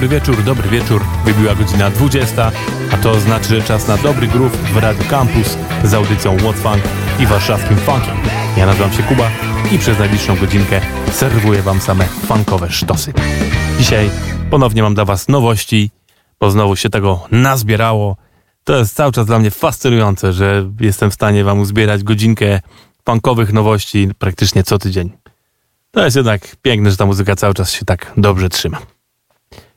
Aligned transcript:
Dobry 0.00 0.18
wieczór, 0.18 0.44
dobry 0.44 0.68
wieczór. 0.68 1.04
Wybiła 1.24 1.54
godzina 1.54 1.90
20, 1.90 2.52
a 2.92 2.96
to 2.96 3.20
znaczy, 3.20 3.48
że 3.48 3.62
czas 3.62 3.88
na 3.88 3.96
dobry 3.96 4.26
groove 4.26 4.56
w 4.56 4.76
Radio 4.76 5.04
Campus 5.10 5.56
z 5.84 5.94
audycją 5.94 6.36
What 6.36 6.56
Funk 6.56 6.82
i 7.18 7.26
warszawskim 7.26 7.76
funkiem. 7.76 8.16
Ja 8.56 8.66
nazywam 8.66 8.92
się 8.92 9.02
Kuba 9.02 9.30
i 9.72 9.78
przez 9.78 9.98
najbliższą 9.98 10.36
godzinkę 10.36 10.80
serwuję 11.12 11.62
wam 11.62 11.80
same 11.80 12.04
funkowe 12.04 12.70
sztosy. 12.70 13.12
Dzisiaj 13.78 14.10
ponownie 14.50 14.82
mam 14.82 14.94
dla 14.94 15.04
was 15.04 15.28
nowości, 15.28 15.90
bo 16.40 16.50
znowu 16.50 16.76
się 16.76 16.90
tego 16.90 17.26
nazbierało. 17.30 18.16
To 18.64 18.76
jest 18.76 18.96
cały 18.96 19.12
czas 19.12 19.26
dla 19.26 19.38
mnie 19.38 19.50
fascynujące, 19.50 20.32
że 20.32 20.70
jestem 20.80 21.10
w 21.10 21.14
stanie 21.14 21.44
wam 21.44 21.60
uzbierać 21.60 22.02
godzinkę 22.02 22.60
funkowych 23.04 23.52
nowości 23.52 24.08
praktycznie 24.18 24.62
co 24.62 24.78
tydzień. 24.78 25.10
To 25.90 26.04
jest 26.04 26.16
jednak 26.16 26.56
piękne, 26.62 26.90
że 26.90 26.96
ta 26.96 27.06
muzyka 27.06 27.36
cały 27.36 27.54
czas 27.54 27.72
się 27.72 27.84
tak 27.84 28.12
dobrze 28.16 28.48
trzyma. 28.48 28.78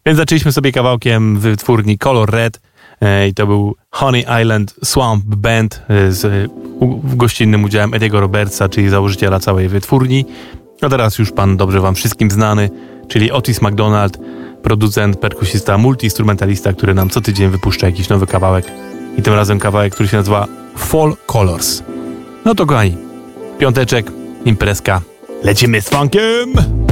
Więc 0.06 0.18
zaczęliśmy 0.18 0.52
sobie 0.52 0.72
kawałkiem 0.72 1.40
wytwórni 1.40 1.98
Color 1.98 2.32
Red 2.32 2.62
e, 3.02 3.28
i 3.28 3.34
to 3.34 3.48
był 3.48 3.76
Honey 3.92 4.26
Island 4.42 4.76
Swamp 4.84 5.26
Band 5.26 5.82
e, 5.90 6.12
z 6.12 6.52
gościnnym 7.04 7.64
udziałem 7.64 7.94
Ediego 7.94 8.20
Robertsa, 8.20 8.70
czyli 8.70 8.90
założyciela 8.90 9.40
całej 9.40 9.70
wytwórni. 9.70 10.26
A 10.82 10.90
teraz 10.90 11.20
już 11.20 11.32
pan 11.32 11.58
dobrze 11.58 11.80
wam 11.80 11.96
wszystkim 11.96 12.32
znany, 12.32 12.70
czyli 13.08 13.32
Otis 13.32 13.62
McDonald, 13.62 14.18
producent, 14.64 15.18
perkusista, 15.18 15.78
multiinstrumentalista, 15.78 16.74
który 16.74 16.94
nam 16.94 17.10
co 17.10 17.22
tydzień 17.22 17.50
wypuszcza 17.50 17.88
jakiś 17.88 18.10
nowy 18.10 18.28
kawałek. 18.28 18.66
I 19.18 19.22
tym 19.22 19.34
razem 19.34 19.60
kawałek, 19.60 19.94
który 19.94 20.10
się 20.10 20.18
nazywa 20.18 20.48
Fall 20.78 21.16
Colors. 21.26 21.84
No 22.46 22.56
to 22.56 22.66
kochani, 22.66 22.98
piąteczek, 23.60 24.12
imprezka, 24.46 25.02
lecimy 25.44 25.82
z 25.82 25.90
funkiem! 25.90 26.83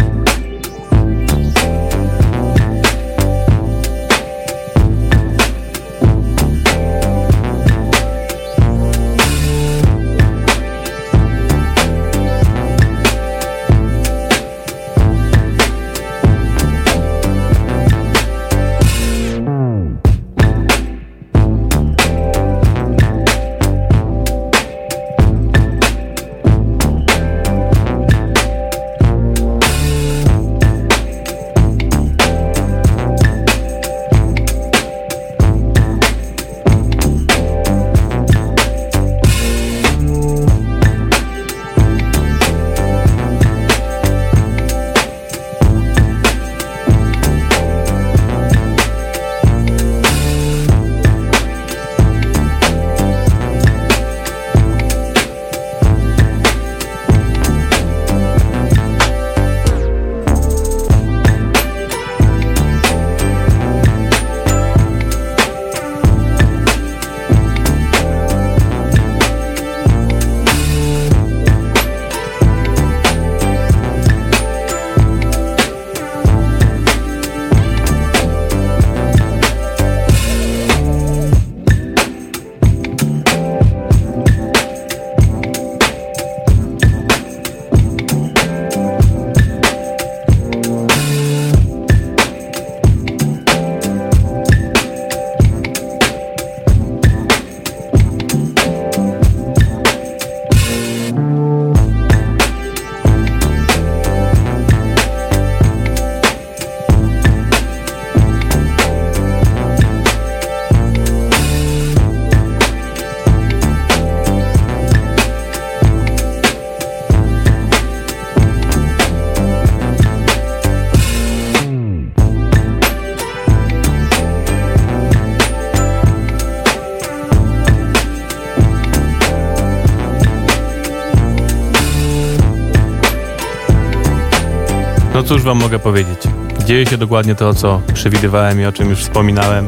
No 135.21 135.27
cóż 135.27 135.41
wam 135.41 135.57
mogę 135.57 135.79
powiedzieć. 135.79 136.19
Dzieje 136.65 136.85
się 136.85 136.97
dokładnie 136.97 137.35
to, 137.35 137.53
co 137.53 137.81
przewidywałem 137.94 138.62
i 138.62 138.65
o 138.65 138.71
czym 138.71 138.89
już 138.89 139.00
wspominałem. 139.00 139.68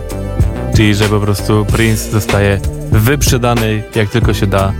Czyli, 0.75 0.95
że 0.95 1.09
po 1.09 1.19
prostu 1.19 1.65
Prince 1.65 2.11
zostaje 2.11 2.59
wyprzedany 2.91 3.83
jak 3.95 4.09
tylko 4.09 4.33
się 4.33 4.47
da. 4.47 4.73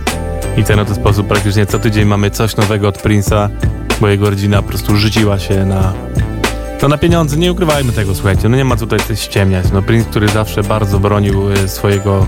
I 0.56 0.64
ten 0.64 0.78
oto 0.78 0.94
sposób 0.94 1.26
praktycznie 1.26 1.66
co 1.66 1.78
tydzień 1.78 2.04
mamy 2.04 2.30
coś 2.30 2.56
nowego 2.56 2.88
od 2.88 2.98
Prince'a, 2.98 3.48
bo 4.00 4.08
jego 4.08 4.30
rodzina 4.30 4.62
po 4.62 4.68
prostu 4.68 4.96
rzuciła 4.96 5.38
się 5.38 5.66
na 5.66 5.92
no 6.82 6.88
na 6.88 6.98
pieniądze, 6.98 7.36
nie 7.36 7.52
ukrywajmy 7.52 7.92
tego, 7.92 8.14
słuchajcie, 8.14 8.48
no 8.48 8.56
nie 8.56 8.64
ma 8.64 8.76
tutaj 8.76 8.98
coś 8.98 9.20
ściemniać. 9.20 9.66
No 9.72 9.82
Prince, 9.82 10.06
który 10.10 10.28
zawsze 10.28 10.62
bardzo 10.62 11.00
bronił 11.00 11.52
y, 11.52 11.68
swojego 11.68 12.26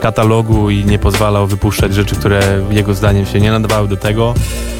katalogu 0.00 0.70
i 0.70 0.84
nie 0.84 0.98
pozwalał 0.98 1.46
wypuszczać 1.46 1.94
rzeczy, 1.94 2.16
które 2.16 2.40
jego 2.70 2.94
zdaniem 2.94 3.26
się 3.26 3.40
nie 3.40 3.50
nadawały 3.50 3.88
do 3.88 3.96
tego 3.96 4.34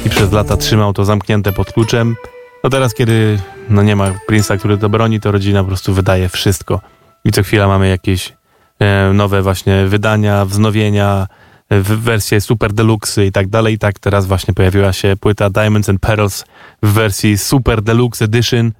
i 0.06 0.10
przez 0.10 0.32
lata 0.32 0.56
trzymał 0.56 0.92
to 0.92 1.04
zamknięte 1.04 1.52
pod 1.52 1.72
kluczem. 1.72 2.16
No 2.64 2.70
teraz, 2.70 2.94
kiedy 2.94 3.38
no 3.68 3.82
nie 3.82 3.96
ma 3.96 4.10
Prince'a, 4.30 4.58
który 4.58 4.78
to 4.78 4.88
broni, 4.88 5.20
to 5.20 5.32
rodzina 5.32 5.62
po 5.62 5.68
prostu 5.68 5.94
wydaje 5.94 6.28
wszystko. 6.28 6.80
I 7.24 7.32
co 7.32 7.42
chwila 7.42 7.68
mamy 7.68 7.88
jakieś 7.88 8.32
e, 8.78 9.12
nowe 9.12 9.42
właśnie 9.42 9.86
wydania, 9.86 10.44
wznowienia, 10.44 11.26
w 11.70 11.96
wersje 12.02 12.40
super 12.40 12.72
deluxe 12.72 13.26
i 13.26 13.32
tak 13.32 13.48
dalej. 13.48 13.74
I 13.74 13.78
tak 13.78 13.98
teraz 13.98 14.26
właśnie 14.26 14.54
pojawiła 14.54 14.92
się 14.92 15.16
płyta 15.20 15.50
Diamonds 15.50 15.88
and 15.88 16.00
Pearls 16.00 16.44
w 16.82 16.92
wersji 16.92 17.38
super 17.38 17.82
deluxe 17.82 18.24
edition, 18.24 18.72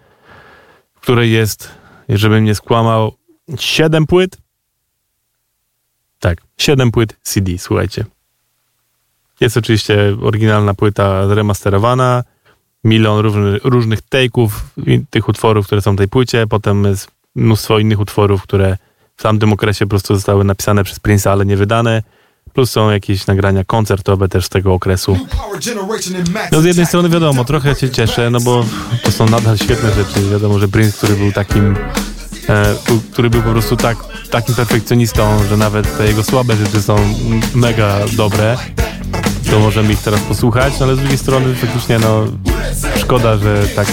w 0.94 1.00
której 1.00 1.32
jest, 1.32 1.70
żebym 2.08 2.44
nie 2.44 2.54
skłamał, 2.54 3.12
7 3.58 4.06
płyt. 4.06 4.36
Tak, 6.20 6.38
7 6.58 6.90
płyt 6.90 7.16
CD, 7.22 7.58
słuchajcie. 7.58 8.04
Jest 9.40 9.56
oczywiście 9.56 10.16
oryginalna 10.22 10.74
płyta 10.74 11.28
zremasterowana, 11.28 12.24
milion 12.84 13.18
różnych, 13.18 13.64
różnych 13.64 14.00
take'ów 14.02 14.48
tych 15.10 15.28
utworów, 15.28 15.66
które 15.66 15.82
są 15.82 15.94
w 15.94 15.98
tej 15.98 16.08
płycie, 16.08 16.46
potem 16.46 16.84
jest 16.84 17.10
mnóstwo 17.34 17.78
innych 17.78 18.00
utworów, 18.00 18.42
które 18.42 18.76
w 19.16 19.22
tamtym 19.22 19.52
okresie 19.52 19.86
po 19.86 19.90
prostu 19.90 20.14
zostały 20.14 20.44
napisane 20.44 20.84
przez 20.84 21.00
Prince'a, 21.00 21.30
ale 21.30 21.46
nie 21.46 21.56
wydane. 21.56 22.02
Plus 22.52 22.70
są 22.70 22.90
jakieś 22.90 23.26
nagrania 23.26 23.64
koncertowe 23.64 24.28
też 24.28 24.44
z 24.44 24.48
tego 24.48 24.74
okresu. 24.74 25.18
No 26.52 26.60
z 26.60 26.64
jednej 26.64 26.86
strony 26.86 27.08
wiadomo, 27.08 27.44
trochę 27.44 27.74
się 27.74 27.90
cieszę, 27.90 28.30
no 28.30 28.40
bo 28.40 28.64
to 29.02 29.12
są 29.12 29.26
nadal 29.26 29.58
świetne 29.58 29.92
rzeczy. 29.92 30.30
Wiadomo, 30.30 30.58
że 30.58 30.68
Prince, 30.68 30.96
który 30.96 31.16
był 31.16 31.32
takim, 31.32 31.76
e, 32.48 32.74
który 33.12 33.30
był 33.30 33.42
po 33.42 33.50
prostu 33.50 33.76
tak, 33.76 33.98
takim 34.30 34.54
perfekcjonistą, 34.54 35.44
że 35.48 35.56
nawet 35.56 35.98
te 35.98 36.06
jego 36.06 36.22
słabe 36.22 36.56
rzeczy 36.56 36.82
są 36.82 36.96
mega 37.54 37.98
dobre, 38.16 38.56
to 39.50 39.58
możemy 39.58 39.92
ich 39.92 39.98
teraz 39.98 40.20
posłuchać, 40.20 40.74
no 40.80 40.86
ale 40.86 40.96
z 40.96 40.98
drugiej 40.98 41.18
strony 41.18 41.54
faktycznie 41.54 41.98
no 41.98 42.24
szkoda, 42.96 43.36
że 43.36 43.68
tak 43.76 43.86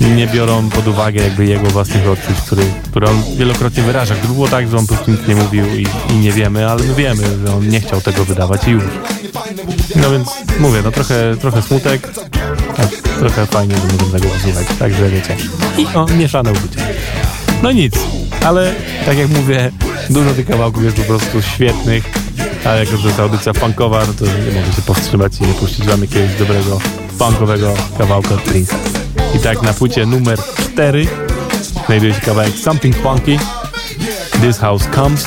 nie 0.00 0.26
biorą 0.26 0.70
pod 0.70 0.88
uwagę 0.88 1.22
jakby 1.22 1.46
jego 1.46 1.66
własnych 1.66 2.08
odczuć, 2.08 2.36
który, 2.46 2.62
które 2.84 3.10
on 3.10 3.22
wielokrotnie 3.36 3.82
wyraża. 3.82 4.14
Gdyby 4.14 4.34
było 4.34 4.48
tak, 4.48 4.68
że 4.68 4.76
on 4.76 4.86
po 4.86 4.94
prostu 4.94 5.10
nic 5.10 5.20
nie 5.28 5.36
mówił 5.36 5.66
i, 5.66 5.86
i, 6.12 6.16
nie 6.16 6.32
wiemy, 6.32 6.70
ale 6.70 6.82
my 6.82 6.94
wiemy, 6.94 7.22
że 7.46 7.54
on 7.54 7.68
nie 7.68 7.80
chciał 7.80 8.00
tego 8.00 8.24
wydawać 8.24 8.68
i 8.68 8.70
już. 8.70 8.84
No 9.96 10.10
więc 10.10 10.28
mówię, 10.60 10.80
no 10.84 10.90
trochę, 10.90 11.36
trochę 11.40 11.62
smutek, 11.62 12.08
tak, 12.76 12.88
trochę 13.18 13.46
fajnie, 13.46 13.74
że 13.76 13.82
możemy 13.82 14.20
tego 14.20 14.34
posłuchać, 14.34 14.66
także 14.78 15.10
wiecie. 15.10 15.36
I 15.78 15.86
o, 15.86 16.06
mieszane 16.06 16.52
uczucia. 16.52 16.80
No 17.62 17.72
nic, 17.72 17.94
ale 18.44 18.74
tak 19.06 19.18
jak 19.18 19.28
mówię, 19.28 19.70
dużo 20.10 20.34
tych 20.34 20.46
kawałków 20.46 20.84
jest 20.84 20.96
po 20.96 21.02
prostu 21.02 21.42
świetnych, 21.42 22.04
a 22.64 22.74
jako 22.74 22.98
to 22.98 23.06
jest 23.06 23.20
audycja 23.20 23.52
funkowa, 23.52 23.98
no 24.06 24.12
to 24.18 24.24
nie 24.24 24.60
mogę 24.60 24.72
się 24.76 24.82
powstrzymać 24.82 25.32
i 25.40 25.42
nie 25.42 25.54
puścić 25.54 25.86
wam 25.86 26.00
jakiegoś 26.00 26.34
dobrego 26.34 26.78
funkowego 27.18 27.74
kawałka 27.98 28.34
od 28.34 28.40
Prince'a. 28.40 28.76
I 29.36 29.38
tak 29.38 29.62
na 29.62 29.74
płycie 29.74 30.06
numer 30.06 30.38
4 30.72 31.06
znajduje 31.86 32.14
się 32.14 32.20
kawałek 32.20 32.54
Something 32.54 32.96
Funky, 32.96 33.38
This 34.40 34.58
House 34.58 34.84
Comes 34.94 35.26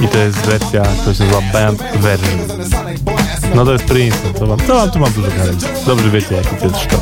i 0.00 0.08
to 0.08 0.18
jest 0.18 0.38
wersja, 0.38 0.82
która 0.82 1.14
się 1.14 1.24
nazywa 1.24 1.40
Band 1.52 1.82
Version. 2.00 2.38
No 3.54 3.64
to 3.64 3.72
jest 3.72 3.84
Prince, 3.84 4.16
no 4.24 4.38
to 4.38 4.46
wam, 4.46 4.58
to 4.58 4.74
wam 4.74 4.90
tu 4.90 4.98
mam 4.98 5.12
dużo 5.12 5.28
talent. 5.28 5.68
Dobrze 5.86 6.10
wiecie, 6.10 6.34
jaki 6.34 6.56
to 6.56 6.64
jest 6.66 6.78
sztos. 6.78 7.00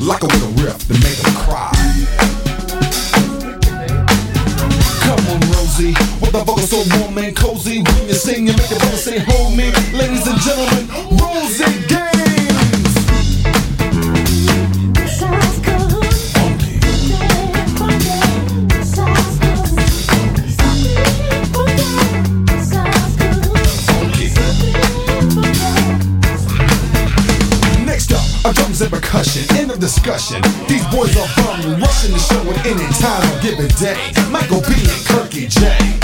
Like 0.00 0.22
a 0.22 0.26
little 0.26 0.48
riff 0.62 0.88
them 0.88 1.33
so 6.66 6.98
warm 6.98 7.18
and 7.18 7.36
cozy 7.36 7.82
when 7.82 8.08
you 8.08 8.14
sing 8.14 8.46
singing. 8.46 8.56
make 8.56 8.70
a 8.70 8.76
brother 8.76 8.96
say, 8.96 9.18
hold 9.18 9.56
me. 9.56 9.70
Ladies 9.92 10.26
and 10.26 10.40
gentlemen, 10.40 10.88
rules 11.18 11.60
and 11.60 11.88
games. 11.88 12.14
drums 28.52 28.80
and 28.82 28.90
percussion. 28.92 29.56
End 29.56 29.70
of 29.70 29.80
discussion. 29.80 30.40
These 30.68 30.86
boys 30.86 31.16
are 31.16 31.28
from 31.28 31.80
rushing 31.80 32.12
the 32.12 32.18
show 32.18 32.40
at 32.50 32.66
any 32.66 32.86
time, 32.94 33.42
give 33.42 33.56
given 33.56 33.68
day. 33.76 34.12
Michael 34.30 34.60
B 34.60 34.68
and 34.68 35.02
Kirky 35.08 35.48
J. 35.48 36.03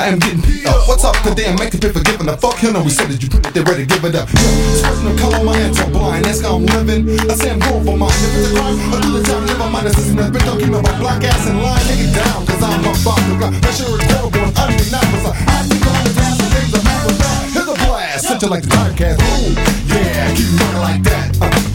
I 0.00 0.08
am 0.08 0.18
getting 0.18 0.40
beat 0.40 0.64
up. 0.64 0.88
What's 0.88 1.04
up 1.04 1.12
today? 1.20 1.44
I'm 1.52 1.60
making 1.60 1.84
feel 1.84 1.92
forgiven. 1.92 2.24
The 2.24 2.32
fuck 2.32 2.56
him, 2.56 2.72
and 2.72 2.88
we 2.88 2.90
said 2.90 3.12
that 3.12 3.20
you 3.20 3.28
put 3.28 3.44
it 3.44 3.52
there 3.52 3.68
ready 3.68 3.84
to 3.84 3.90
give 3.92 4.00
it 4.08 4.16
up. 4.16 4.32
Switching 4.32 5.12
the 5.12 5.14
color, 5.20 5.44
my 5.44 5.52
hands 5.52 5.76
are 5.76 5.92
blind. 5.92 6.24
That's 6.24 6.40
how 6.40 6.56
I'm 6.56 6.64
living. 6.72 7.04
I 7.28 7.36
say 7.36 7.52
I'm 7.52 7.60
going 7.60 7.84
for 7.84 8.00
mine. 8.00 8.08
If 8.08 8.32
it's 8.32 8.48
a 8.48 8.56
crime, 8.56 8.80
I 8.80 8.96
do 9.04 9.12
the 9.12 9.22
time. 9.28 9.44
Never 9.44 9.68
mind, 9.68 9.84
this 9.84 10.00
isn't 10.00 10.16
a 10.16 10.32
bit. 10.32 10.40
Don't 10.48 10.56
keep 10.56 10.72
my 10.72 10.80
black 10.96 11.20
ass 11.20 11.44
in 11.44 11.60
line. 11.60 11.84
Take 11.84 12.00
it 12.00 12.16
down, 12.16 12.48
cause 12.48 12.64
I'm 12.64 12.80
to 12.80 13.36
grind. 13.36 13.60
That 13.60 13.76
sure 13.76 14.00
is 14.00 14.08
horrible 14.08 14.40
and 14.40 14.56
undeniable. 14.56 15.36
I 15.36 15.68
think 15.68 15.84
on 15.84 16.00
the 16.00 16.12
dance 16.16 16.40
and 16.40 16.48
things 16.48 16.72
with 16.72 17.20
that. 17.20 17.52
Here's 17.52 17.68
a 17.68 17.76
blast, 17.84 18.24
such 18.24 18.40
a 18.40 18.48
like 18.48 18.64
the 18.64 18.72
podcast. 18.72 19.20
Boom, 19.20 19.52
yeah, 19.84 20.32
keep 20.32 20.48
running 20.48 20.80
like 20.80 21.02
that. 21.12 21.28
Uh, 21.44 21.69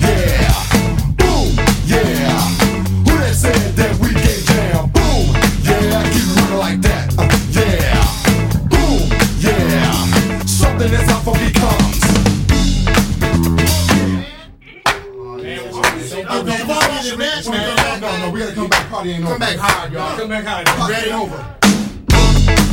No, 18.26 18.32
we 18.32 18.40
gotta 18.40 18.56
come 18.56 18.70
back. 18.70 18.90
Party 18.90 19.12
ain't 19.12 19.24
over. 19.24 19.34
Come 19.34 19.40
back 19.40 19.58
hard, 19.58 19.94
y'all. 19.94 20.18
Come 20.18 20.30
back 20.30 20.46
hard. 20.46 20.66
Party 20.66 20.94
Ready? 20.94 21.12
ain't 21.12 21.22
over. 21.22 21.56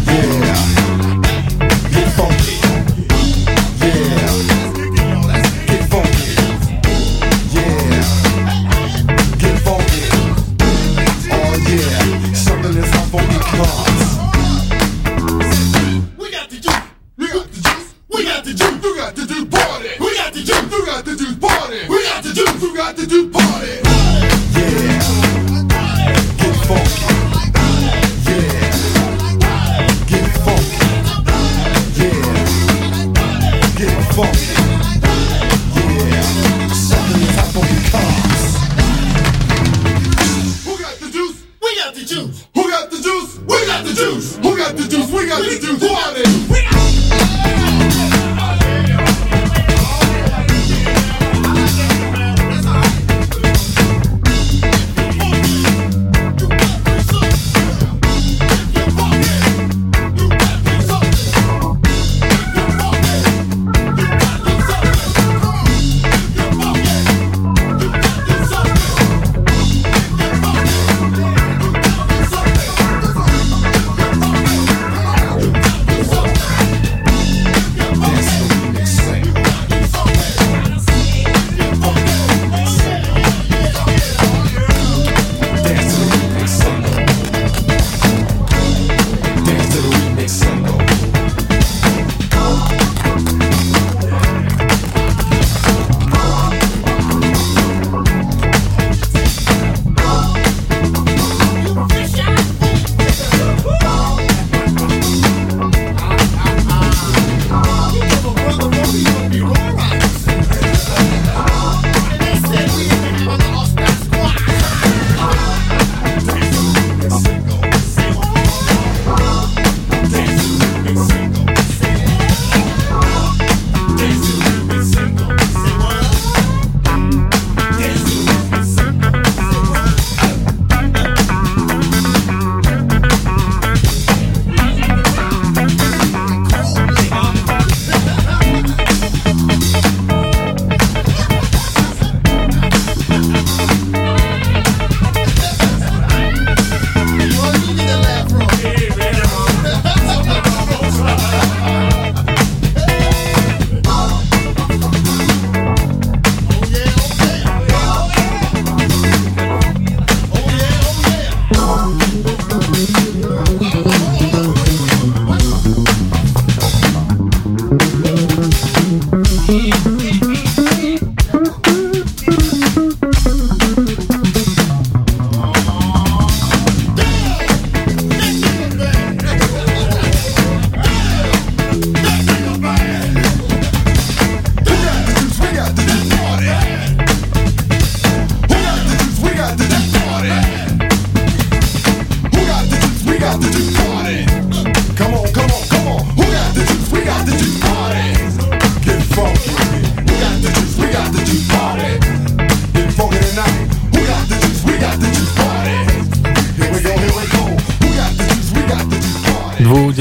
Yeah. 0.07 0.52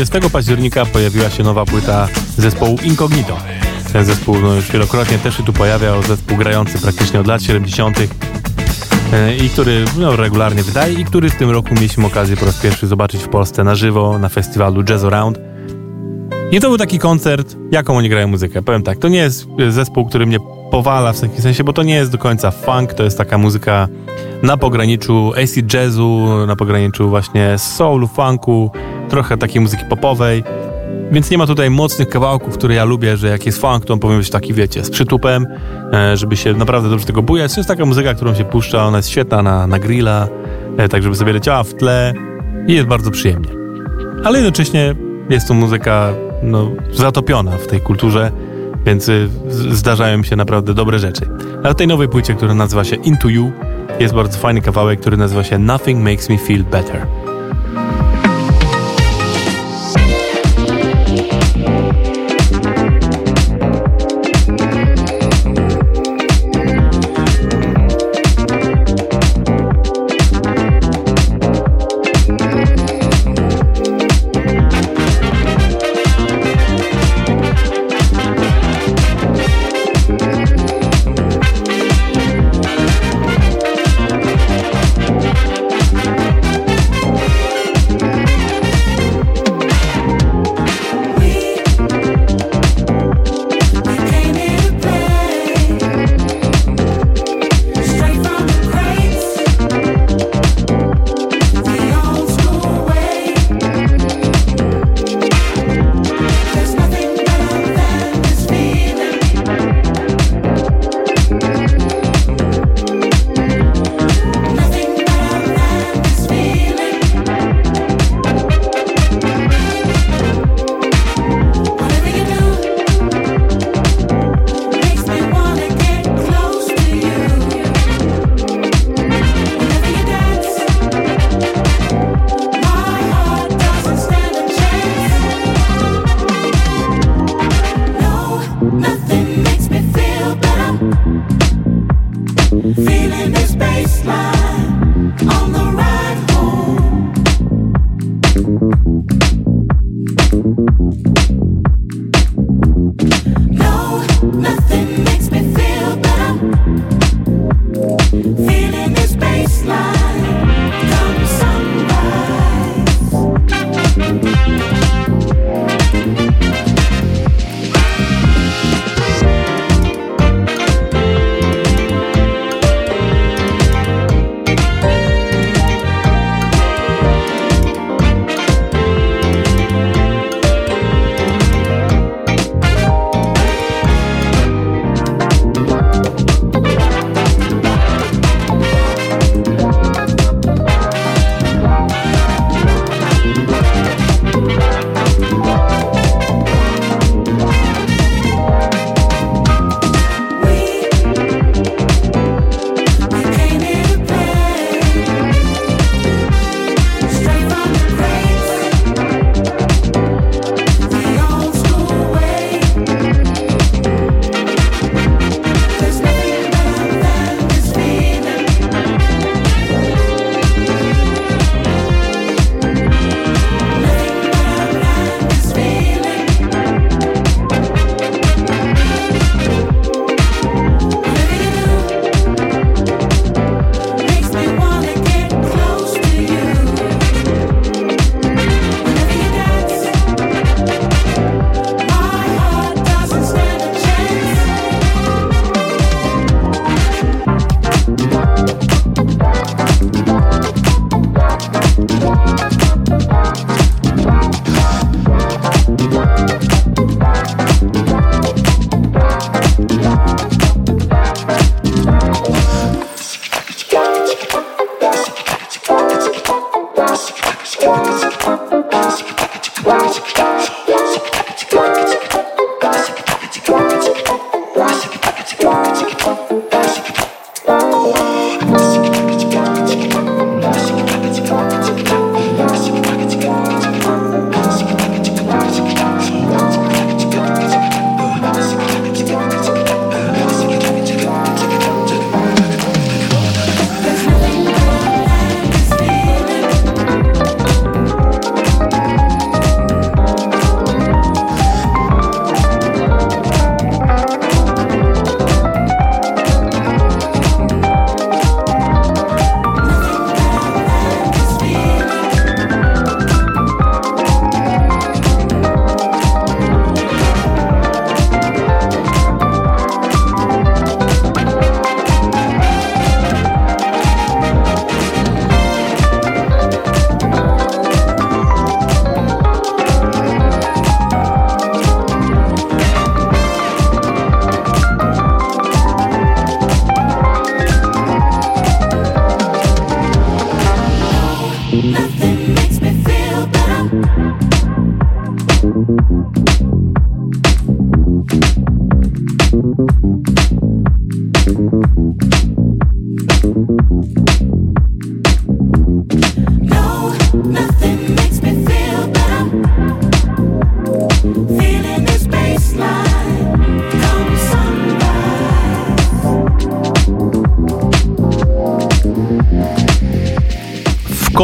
20 0.06 0.30
października 0.30 0.86
pojawiła 0.86 1.30
się 1.30 1.44
nowa 1.44 1.66
płyta 1.66 2.08
zespołu 2.38 2.78
Incognito. 2.84 3.38
Ten 3.94 4.06
zespół 4.06 4.40
no, 4.42 4.54
już 4.54 4.72
wielokrotnie 4.72 5.18
też 5.18 5.38
się 5.38 5.44
tu 5.44 5.54
pojawiał, 5.54 6.04
zespół 6.04 6.38
grający 6.38 6.80
praktycznie 6.80 7.20
od 7.20 7.28
lat 7.28 7.44
70. 7.44 7.98
E, 9.14 9.36
i 9.36 9.50
który 9.50 9.86
no, 9.98 10.16
regularnie 10.16 10.64
wydaje 10.64 10.94
i 10.94 11.06
który 11.06 11.30
w 11.30 11.36
tym 11.36 11.50
roku 11.50 11.74
mieliśmy 11.74 12.06
okazję 12.06 12.38
po 12.38 12.46
raz 12.46 12.60
pierwszy 12.60 12.88
zobaczyć 12.88 13.24
w 13.24 13.28
Polsce 13.28 13.64
na 13.64 13.76
żywo 13.76 14.20
na 14.20 14.30
festiwalu 14.30 14.84
Jazz 14.84 15.04
Around. 15.04 15.40
I 16.52 16.60
to 16.60 16.68
był 16.68 16.78
taki 16.78 17.00
koncert, 17.00 17.56
jaką 17.72 17.98
oni 17.98 18.10
grają 18.10 18.28
muzykę. 18.28 18.62
Powiem 18.62 18.84
tak, 18.84 18.98
to 18.98 19.08
nie 19.08 19.20
jest 19.20 19.48
zespół, 19.70 20.06
który 20.06 20.26
mnie 20.26 20.38
powala 20.72 21.14
w 21.14 21.22
takim 21.22 21.42
sensie, 21.42 21.64
bo 21.64 21.74
to 21.74 21.84
nie 21.84 21.94
jest 21.94 22.12
do 22.12 22.18
końca 22.18 22.52
funk, 22.52 22.94
to 22.94 23.04
jest 23.04 23.18
taka 23.18 23.38
muzyka 23.38 23.88
na 24.44 24.58
pograniczu 24.58 25.34
AC 25.44 25.74
jazzu, 25.74 26.28
na 26.48 26.56
pograniczu 26.56 27.10
właśnie 27.10 27.58
soulu, 27.58 28.08
funku, 28.08 28.72
trochę 29.10 29.38
takiej 29.38 29.62
muzyki 29.62 29.84
popowej. 29.90 30.44
Więc 31.12 31.32
nie 31.32 31.38
ma 31.38 31.48
tutaj 31.48 31.70
mocnych 31.70 32.10
kawałków, 32.10 32.54
które 32.54 32.76
ja 32.76 32.86
lubię, 32.86 33.18
że 33.18 33.28
jak 33.28 33.46
jest 33.46 33.62
funk, 33.62 33.86
to 33.86 33.94
on 33.94 34.00
powinien 34.00 34.22
być 34.22 34.30
taki, 34.30 34.54
wiecie, 34.54 34.84
z 34.84 34.90
przytupem, 34.90 35.48
e, 35.94 36.18
żeby 36.18 36.38
się 36.38 36.54
naprawdę 36.54 36.90
dobrze 36.90 37.06
tego 37.06 37.24
bujać. 37.24 37.54
To 37.54 37.60
jest 37.60 37.68
taka 37.68 37.86
muzyka, 37.86 38.14
którą 38.14 38.36
się 38.36 38.46
puszcza, 38.46 38.86
ona 38.86 38.98
jest 38.98 39.10
świetna 39.10 39.44
na, 39.44 39.68
na 39.68 39.80
grilla, 39.80 40.28
e, 40.78 40.90
tak 40.90 41.04
żeby 41.04 41.16
sobie 41.16 41.34
leciała 41.34 41.64
w 41.64 41.74
tle 41.74 42.14
i 42.68 42.74
jest 42.74 42.88
bardzo 42.88 43.12
przyjemnie. 43.12 43.50
Ale 44.24 44.38
jednocześnie 44.38 44.96
jest 45.30 45.48
to 45.48 45.54
muzyka 45.54 46.14
no, 46.44 46.72
zatopiona 46.94 47.52
w 47.52 47.68
tej 47.68 47.82
kulturze, 47.82 48.32
więc 48.86 49.10
y, 49.10 49.30
zdarzają 49.70 50.24
się 50.24 50.36
naprawdę 50.36 50.74
dobre 50.74 51.00
rzeczy. 51.00 51.26
W 51.64 51.76
tej 51.76 51.88
nowej 51.88 52.08
płycie, 52.08 52.34
która 52.34 52.54
nazywa 52.54 52.84
się 52.84 52.96
Into 52.96 53.30
You, 53.30 53.52
jest 54.00 54.14
bardzo 54.14 54.40
fajny 54.40 54.62
kawałek, 54.62 55.00
który 55.00 55.18
nazywa 55.18 55.44
się 55.44 55.58
Nothing 55.58 56.04
Makes 56.04 56.30
Me 56.30 56.38
Feel 56.38 56.64
Better. 56.64 57.08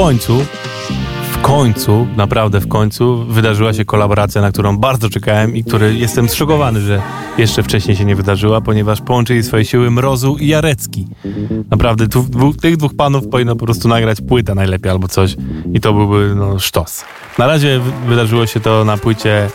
Końcu, 0.07 0.45
w 1.31 1.41
końcu, 1.41 2.07
naprawdę 2.17 2.59
w 2.59 2.67
końcu 2.67 3.25
wydarzyła 3.25 3.73
się 3.73 3.85
kolaboracja, 3.85 4.41
na 4.41 4.51
którą 4.51 4.77
bardzo 4.77 5.09
czekałem 5.09 5.55
i 5.55 5.63
który 5.63 5.95
jestem 5.95 6.29
zszokowany, 6.29 6.81
że 6.81 7.01
jeszcze 7.37 7.63
wcześniej 7.63 7.97
się 7.97 8.05
nie 8.05 8.15
wydarzyła, 8.15 8.61
ponieważ 8.61 9.01
połączyli 9.01 9.43
swoje 9.43 9.65
siły 9.65 9.91
Mrozu 9.91 10.37
i 10.39 10.47
Jarecki. 10.47 11.07
Naprawdę 11.71 12.07
tu, 12.07 12.25
tych 12.61 12.77
dwóch 12.77 12.95
panów 12.95 13.27
powinno 13.27 13.55
po 13.55 13.65
prostu 13.65 13.87
nagrać 13.87 14.21
płytę 14.21 14.55
najlepiej 14.55 14.91
albo 14.91 15.07
coś 15.07 15.35
i 15.73 15.79
to 15.79 15.93
byłby 15.93 16.35
no 16.35 16.59
sztos. 16.59 17.05
Na 17.37 17.47
razie 17.47 17.81
wydarzyło 18.07 18.45
się 18.45 18.59
to 18.59 18.85
na 18.85 18.97
płycie 18.97 19.49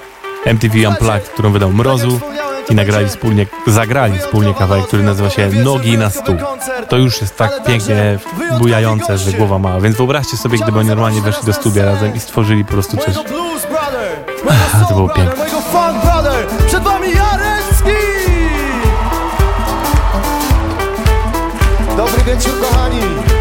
MTV 0.44 0.88
Unplugged, 0.88 1.28
którą 1.28 1.52
wydał 1.52 1.72
Mrozu 1.72 2.20
i 2.70 2.74
nagrali 2.74 3.08
wspólnie, 3.08 3.46
zagrali 3.66 4.18
wspólnie 4.18 4.54
kawałek, 4.54 4.86
który 4.86 5.02
nazywa 5.02 5.30
się 5.30 5.48
Nogi 5.48 5.98
na 5.98 6.10
stół. 6.10 6.36
To 6.88 6.96
już 6.96 7.20
jest 7.20 7.36
tak 7.36 7.64
pięknie 7.64 8.18
bujające, 8.58 9.18
że 9.18 9.32
głowa 9.32 9.58
mała. 9.58 9.80
Więc 9.80 9.96
wyobraźcie 9.96 10.36
sobie, 10.36 10.58
gdyby 10.58 10.78
oni 10.78 10.88
normalnie 10.88 11.20
weszli 11.20 11.46
do 11.46 11.52
studia 11.52 11.84
razem 11.84 12.14
i 12.14 12.20
stworzyli 12.20 12.64
po 12.64 12.72
prostu 12.72 12.96
coś. 12.96 13.14
To 14.88 14.94
było 14.94 15.08
piękne. 15.08 15.44
Dobry 21.96 22.24
wieczór, 22.24 22.60
kochani! 22.60 23.31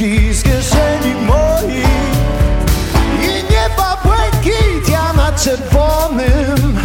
Wycieczki 0.00 0.34
z 0.34 0.42
kieszeni 0.42 1.14
moich. 1.26 1.86
I 3.22 3.52
nieba 3.52 3.98
błękit, 4.04 4.88
ja 4.88 5.12
na 5.12 5.32
czerwonym. 5.32 6.78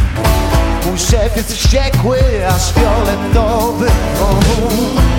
Mój 0.85 0.97
szef 0.97 1.37
jest 1.37 1.53
wściekły, 1.53 2.17
aż 2.47 2.73
fioletowy 2.73 3.87
o, 4.21 4.39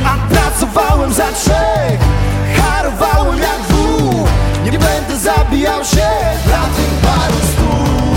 A 0.05 0.29
pracowałem 0.29 1.13
za 1.13 1.33
trzech, 1.33 2.01
harowałem 2.57 3.39
jak 3.39 3.63
wół. 3.69 4.27
Nie 4.65 4.79
będę 4.79 5.19
zabijał 5.19 5.85
się 5.85 6.09
dla 6.47 6.63
tych 6.77 6.91
paru 7.03 7.39
stóp 7.53 8.16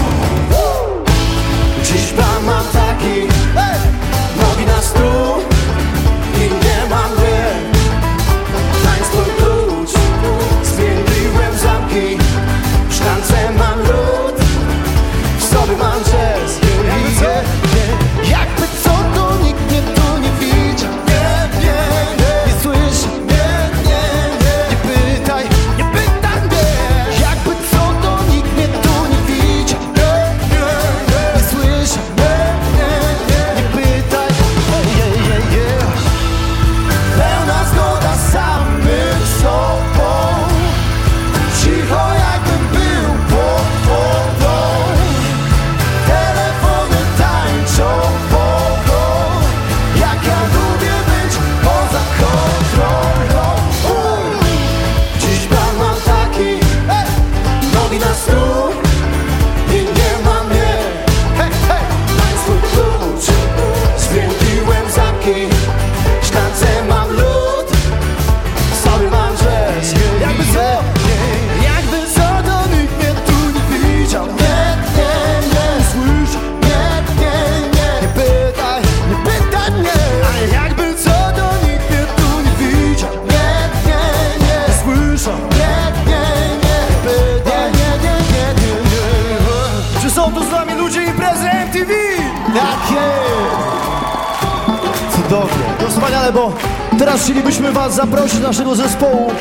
Bo 96.34 96.54
teraz 97.00 97.24
chcielibyśmy 97.24 97.72
Was 97.72 97.96
zaprosić 97.96 98.40
do 98.40 98.48
naszego 98.48 98.76
zespołu, 98.76 99.32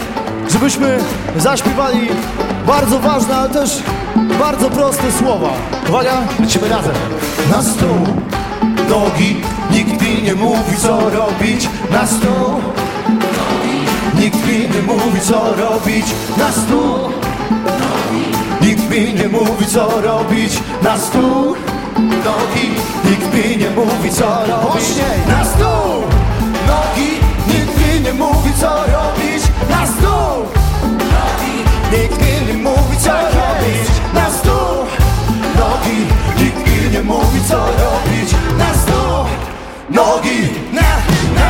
żebyśmy 0.52 0.98
zaśpiewali 1.36 2.08
bardzo 2.66 2.98
ważne, 2.98 3.36
ale 3.36 3.48
też 3.48 3.82
bardzo 4.38 4.70
proste 4.70 5.12
słowa. 5.12 5.48
Uwaga, 5.88 6.12
lecimy 6.40 6.68
razem. 6.68 6.92
Na 7.50 7.62
stół, 7.62 8.06
nogi, 8.90 9.36
nikt 9.70 10.02
mi 10.02 10.22
nie 10.22 10.34
mówi 10.34 10.76
co 10.76 11.10
robić. 11.10 11.68
Na 11.90 12.06
stół, 12.06 12.60
nikt 14.20 14.46
mi 14.46 14.58
nie 14.58 14.82
mówi 14.82 15.20
co 15.20 15.54
robić. 15.56 16.06
Na 16.36 16.52
stół, 16.52 17.12
nikt 18.62 18.90
mi 18.90 19.14
nie 19.14 19.28
mówi 19.28 19.66
co 19.66 20.00
robić. 20.00 20.52
Na 20.82 20.98
stół, 20.98 21.56
nogi, 21.98 22.70
nikt 23.04 23.34
mi 23.34 23.56
nie 23.56 23.70
mówi 23.70 24.10
co 24.10 24.24
robić. 24.24 24.88
Na 25.28 25.44
stół, 25.44 26.02
nogi, 26.68 27.10
nikt 27.48 27.74
mi 27.78 28.00
nie 28.00 28.12
mówi 28.12 28.52
co 28.60 28.68
robić. 28.68 29.42
Na 29.70 29.86
stół, 29.86 30.36
nogi, 31.12 31.56
nikt 31.92 32.18
mi 32.20 32.46
nie 32.46 32.62
mówi 32.62 32.96
co 33.04 33.12
robić. 33.12 33.88
Na 34.14 34.30
stół, 34.30 34.76
nogi, 35.58 35.98
nikt 36.38 36.66
mi 36.66 36.90
nie 36.90 37.02
mówi 37.02 37.40
co 37.48 37.56
robić. 37.56 38.30
Na 38.58 38.74
stół, 38.74 39.24
nogi, 39.90 40.40
na, 40.72 40.88
na, 41.40 41.48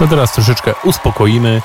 To 0.00 0.06
teraz 0.06 0.32
troszeczkę 0.32 0.74
uspokoimy. 0.84 1.62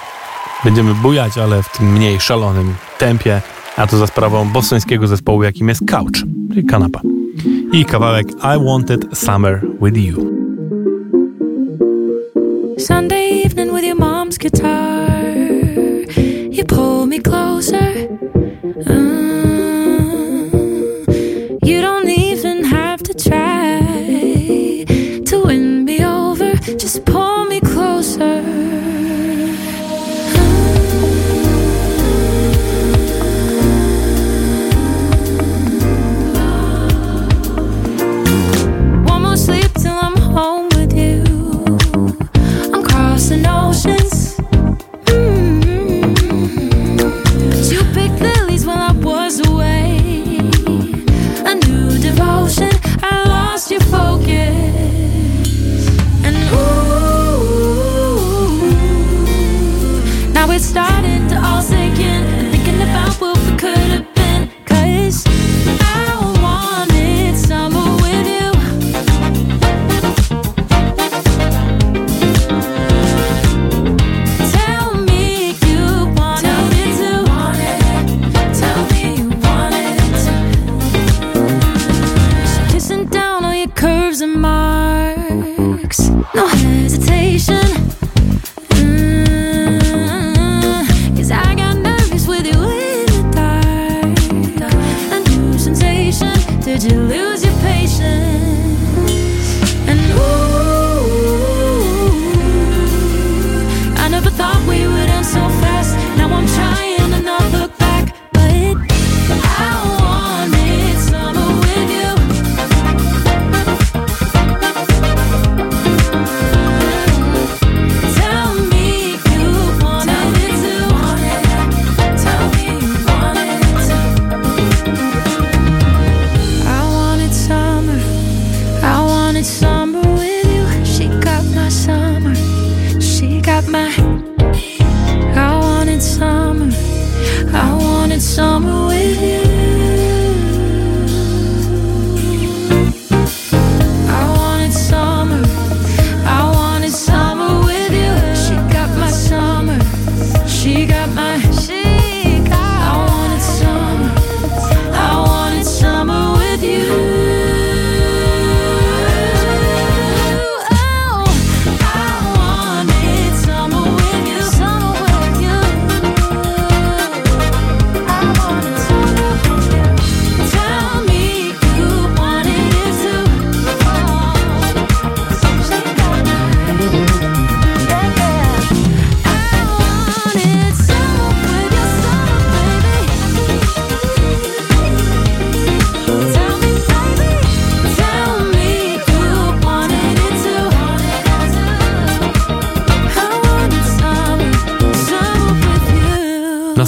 Będziemy 0.64 0.94
bujać, 0.94 1.38
ale 1.38 1.64
w 1.64 1.70
tym 1.78 1.94
mniej 1.94 2.20
szalonym 2.20 2.76
tempie, 2.98 3.42
a 3.78 3.88
to 3.88 3.98
za 3.98 4.08
sprawą 4.08 4.50
bostońskiego 4.50 5.08
zespołu, 5.08 5.44
jakim 5.44 5.70
jest 5.70 5.82
Couch, 5.86 6.16
czyli 6.50 6.66
kanapa. 6.66 7.02
I 7.72 7.86
kawałek 7.86 8.28
I 8.32 8.66
Wanted 8.66 9.18
Summer 9.18 9.62
With 9.82 9.98
You. 9.98 10.16
Sunday 12.78 13.42
evening 13.46 13.74
with 13.76 13.86
your 13.86 14.00
mom's 14.00 14.38
guitar 14.38 15.25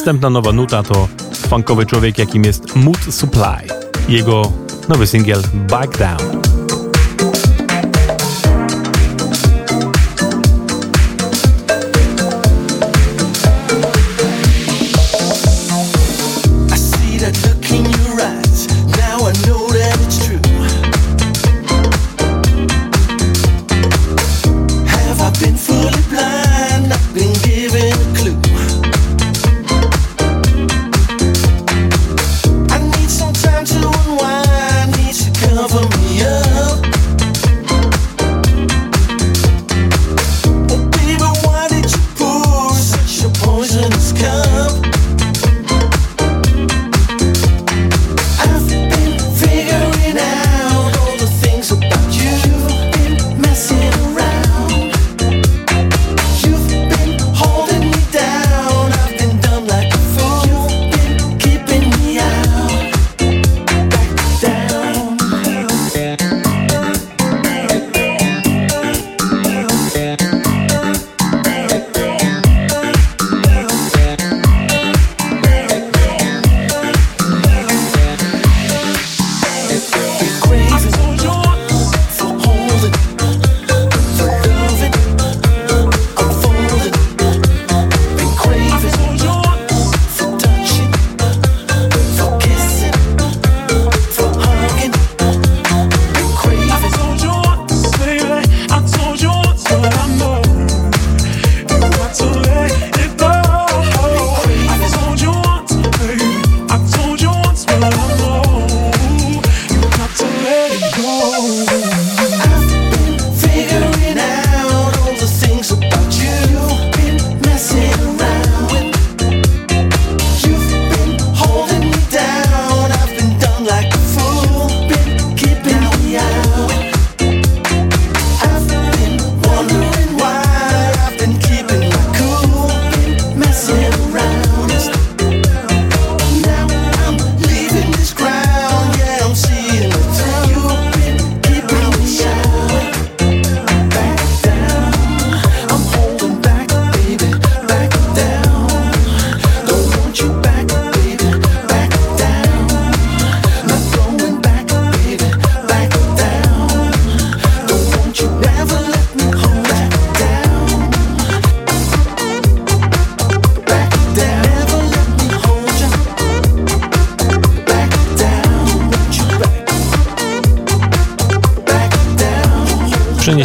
Następna 0.08 0.30
nowa 0.30 0.52
nuta 0.52 0.84
to 0.84 1.08
funkowy 1.34 1.86
człowiek, 1.86 2.18
jakim 2.18 2.44
jest 2.44 2.76
Mood 2.76 3.00
Supply. 3.10 3.68
Jego 4.10 4.52
nowy 4.90 5.08
singiel 5.08 5.42
Back 5.54 5.98
Down. 5.98 6.47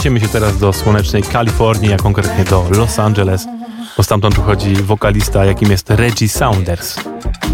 Przeniesiemy 0.03 0.27
się 0.27 0.33
teraz 0.33 0.59
do 0.59 0.73
słonecznej 0.73 1.23
Kalifornii, 1.23 1.93
a 1.93 1.97
konkretnie 1.97 2.45
do 2.45 2.67
Los 2.71 2.99
Angeles, 2.99 3.47
bo 3.97 4.03
stamtąd 4.03 4.39
uchodzi 4.39 4.75
wokalista, 4.75 5.45
jakim 5.45 5.71
jest 5.71 5.91
Reggie 5.91 6.29
Saunders. 6.29 6.97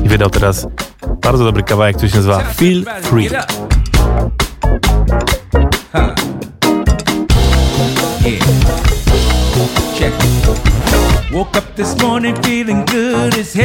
I 0.05 0.09
wydał 0.09 0.31
teraz 0.31 0.67
bardzo 1.23 1.45
dobry 1.45 1.63
kawałek, 1.63 1.97
który 1.97 2.11
się 2.11 2.17
nazywa 2.17 2.39
Feel 2.39 2.85
Free. 3.03 3.29
Woke 11.33 11.59
up 11.59 11.67
this 11.77 12.03
morning 12.03 12.47
feeling 12.47 12.91
good 12.91 13.39
as. 13.41 13.57
Uh, 13.57 13.63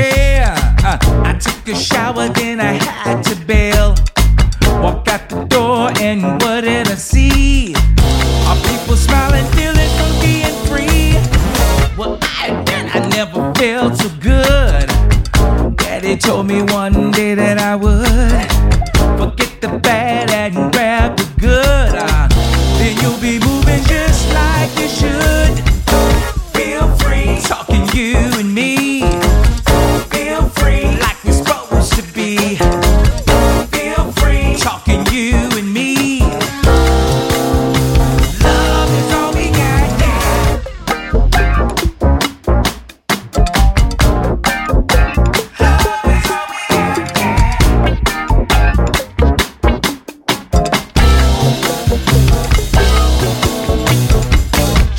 I 1.26 1.34
took 1.40 1.76
a 1.76 1.76
shower, 1.76 2.30
then 2.34 2.60
I 2.60 2.80
had 2.84 3.24
to 3.24 3.36
bail. 3.48 3.63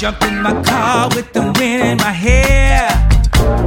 Jumped 0.04 0.24
in 0.24 0.42
my 0.42 0.62
car 0.64 1.08
with 1.14 1.32
the 1.32 1.40
wind 1.58 1.82
in 1.82 1.96
my 1.96 2.12
hair. 2.12 2.90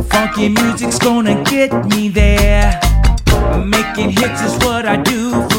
Funky 0.03 0.49
music's 0.49 0.99
gonna 0.99 1.43
get 1.45 1.73
me 1.88 2.09
there. 2.09 2.79
Making 3.65 4.11
hits 4.11 4.43
is 4.43 4.55
what 4.63 4.85
I 4.85 4.97
do 4.97 5.57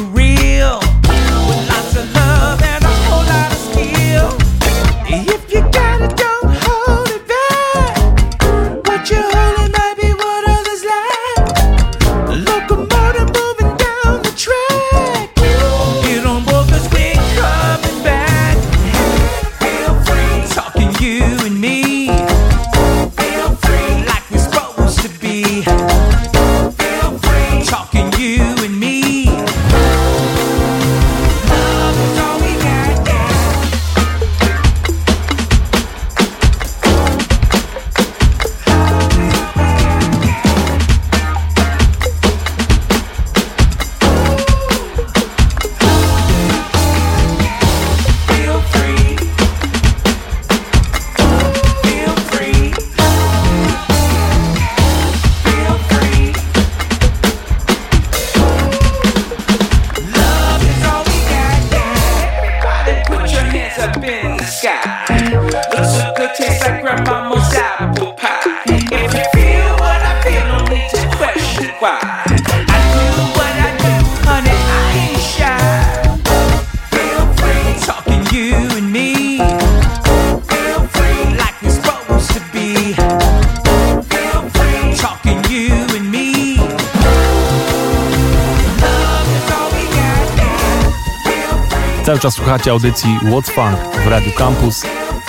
słuchacie 92.59 92.71
audycji 92.71 93.19
What's 93.23 93.51
Funk 93.51 94.05
w 94.05 94.07
Radio 94.07 94.33
Campus. 94.33 94.83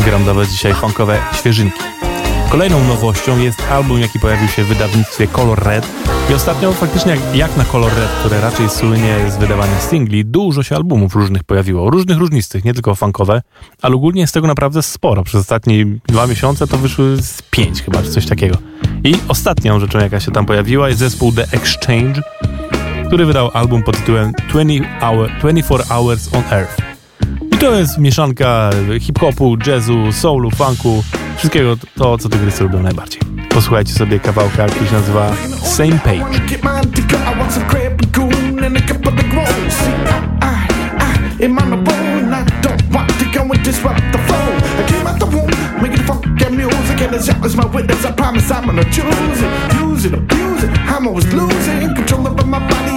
Gram 0.06 0.24
dla 0.24 0.34
Was 0.34 0.50
dzisiaj 0.50 0.74
funkowe 0.74 1.20
świeżynki. 1.34 1.80
Kolejną 2.52 2.84
nowością 2.84 3.38
jest 3.38 3.62
album, 3.72 4.00
jaki 4.00 4.20
pojawił 4.20 4.48
się 4.48 4.64
w 4.64 4.68
wydawnictwie 4.68 5.28
Color 5.28 5.64
Red. 5.64 5.88
I 6.30 6.34
ostatnio 6.34 6.74
faktycznie 6.74 7.18
jak, 7.34 7.58
na 7.58 7.66
Color 7.66 7.92
Red, 7.96 8.10
które 8.20 8.42
raczej 8.42 8.70
słynie 8.70 9.32
z 9.32 9.38
wydawania 9.38 9.80
singli, 9.80 10.26
dużo 10.26 10.64
się 10.64 10.76
albumów 10.76 11.16
różnych 11.16 11.44
pojawiło. 11.44 11.90
Różnych, 11.90 12.18
różnistych, 12.18 12.66
nie 12.66 12.74
tylko 12.74 12.96
funkowe, 12.96 13.42
ale 13.82 13.96
ogólnie 13.96 14.22
jest 14.22 14.34
tego 14.34 14.48
naprawdę 14.48 14.82
sporo. 14.82 15.24
Przez 15.24 15.42
ostatnie 15.42 15.86
dwa 16.08 16.28
miesiące 16.28 16.68
to 16.68 16.78
wyszły 16.78 17.18
z 17.22 17.42
pięć 17.42 17.82
chyba, 17.82 18.04
czy 18.04 18.10
coś 18.10 18.26
takiego. 18.26 18.58
I 19.04 19.16
ostatnią 19.28 19.80
rzeczą, 19.80 20.00
jaka 20.00 20.20
się 20.20 20.32
tam 20.32 20.46
pojawiła, 20.46 20.88
jest 20.88 21.00
zespół 21.00 21.32
The 21.32 21.44
Exchange, 21.52 22.22
który 23.08 23.26
wydał 23.26 23.52
album 23.54 23.84
pod 23.84 23.98
tytułem 23.98 24.34
20 24.50 25.00
Hour, 25.00 25.30
24 25.40 25.84
Hours 25.84 26.34
on 26.34 26.44
Earth. 26.52 26.89
To 27.60 27.76
jest 27.76 27.98
mieszanka 27.98 28.70
hip-hopu, 29.00 29.58
jazzu, 29.68 30.12
soulu, 30.12 30.52
funku, 30.52 31.04
wszystkiego 31.38 31.76
to, 31.96 32.18
co 32.18 32.30
tygrysy 32.30 32.64
lubią 32.64 32.82
najbardziej. 32.82 33.22
Posłuchajcie 33.50 33.94
sobie 33.94 34.20
kawałka, 34.20 34.66
który 34.66 34.88
się 34.88 34.94
nazywa 34.94 35.32
Same 35.64 36.00
Page. 36.00 36.26
As 47.46 47.56
my 47.56 47.64
witness, 47.70 48.06
I 48.06 48.12
promise 48.14 48.52
I'm 48.52 48.66
gonna 48.66 48.84
choose 48.84 49.42
it, 49.42 49.82
use 49.82 50.06
it, 50.06 50.14
abuse 50.14 50.64
it. 50.64 50.72
I'm 50.88 51.08
always 51.08 51.34
losing 51.34 51.96
control 51.96 52.28
over 52.28 52.46
my 52.46 52.60
body 52.60 52.89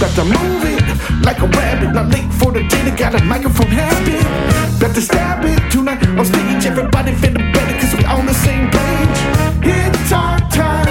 Got 0.00 0.14
to 0.14 0.24
move 0.24 0.64
it 0.64 0.82
like 1.22 1.40
a 1.40 1.46
rabbit, 1.46 1.92
not 1.92 2.08
late 2.08 2.32
for 2.32 2.50
the 2.50 2.66
dinner. 2.68 2.96
Got 2.96 3.20
a 3.20 3.24
microphone 3.24 3.66
habit. 3.66 4.24
Got 4.80 4.94
to 4.94 5.02
stab 5.02 5.44
it 5.44 5.70
tonight 5.70 6.02
on 6.18 6.24
stage. 6.24 6.64
Everybody 6.64 7.12
feel 7.12 7.34
the 7.34 7.44
better 7.52 7.74
'cause 7.78 7.94
we 7.94 8.04
on 8.06 8.24
the 8.24 8.32
same 8.32 8.70
page. 8.70 9.18
It's 9.62 10.12
our 10.12 10.40
time. 10.48 10.89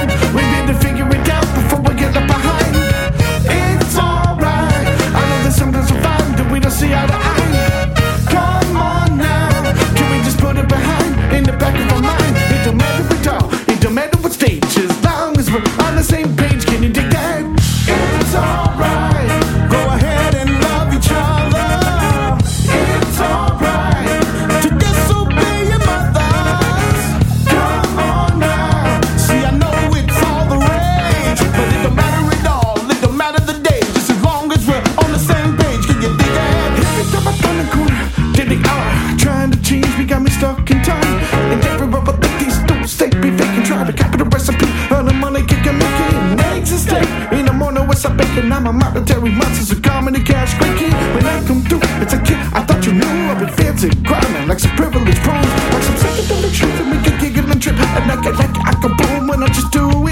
And 48.39 48.53
I'm 48.53 48.67
a 48.67 48.71
monetary 48.71 49.31
monster, 49.31 49.75
so 49.75 49.81
call 49.81 50.01
me 50.01 50.13
the 50.13 50.23
cash 50.23 50.53
cranky. 50.57 50.87
When 51.13 51.25
I 51.25 51.43
come 51.45 51.61
through, 51.61 51.81
it's 51.99 52.13
a 52.13 52.19
kid. 52.23 52.39
I 52.55 52.63
thought 52.63 52.85
you 52.85 52.93
knew 52.93 53.05
I've 53.27 53.37
been 53.37 53.51
fancy, 53.51 53.89
grinding 54.07 54.47
like 54.47 54.59
some 54.59 54.71
privileged 54.77 55.21
prunes. 55.27 55.45
Like 55.73 55.83
some 55.83 55.99
psychedelic 55.99 56.55
truth 56.55 56.79
and 56.79 56.89
make 56.89 57.05
a 57.05 57.17
giggle 57.19 57.51
and 57.51 57.61
trip. 57.61 57.75
And 57.75 58.09
I 58.09 58.15
can, 58.23 58.35
like, 58.37 58.55
I 58.63 58.73
can 58.79 58.95
boom 58.95 59.27
when 59.27 59.43
I 59.43 59.47
just 59.47 59.71
do 59.73 60.07
it. 60.07 60.08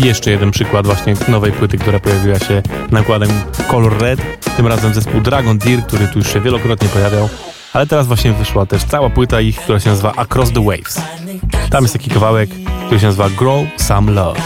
I 0.00 0.06
jeszcze 0.06 0.30
jeden 0.30 0.50
przykład 0.50 0.86
właśnie 0.86 1.14
nowej 1.28 1.52
płyty, 1.52 1.78
która 1.78 1.98
pojawiła 1.98 2.38
się 2.38 2.62
nakładem 2.90 3.30
Color 3.68 3.98
Red, 3.98 4.20
tym 4.56 4.66
razem 4.66 4.94
zespół 4.94 5.20
Dragon 5.20 5.58
Deer, 5.58 5.82
który 5.86 6.08
tu 6.08 6.18
już 6.18 6.32
się 6.32 6.40
wielokrotnie 6.40 6.88
pojawiał, 6.88 7.28
ale 7.72 7.86
teraz 7.86 8.06
właśnie 8.06 8.32
wyszła 8.32 8.66
też 8.66 8.84
cała 8.84 9.10
płyta 9.10 9.40
ich, 9.40 9.56
która 9.56 9.80
się 9.80 9.90
nazywa 9.90 10.12
Across 10.16 10.52
the 10.52 10.64
Waves. 10.64 11.00
Tam 11.70 11.84
jest 11.84 11.92
taki 11.94 12.10
kawałek, 12.10 12.50
który 12.86 13.00
się 13.00 13.06
nazywa 13.06 13.30
Grow 13.30 13.66
Some 13.76 14.12
Love. 14.12 14.40